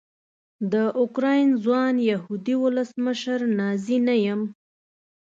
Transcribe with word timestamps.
د 0.71 0.73
اوکراین 1.01 1.49
ځوان 1.63 1.93
یهودي 2.11 2.55
ولسمشر 2.63 3.39
نازي 3.59 3.97
نه 4.07 4.15
یم. 4.25 4.41